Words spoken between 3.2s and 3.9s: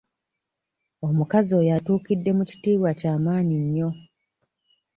maanyi nnyo.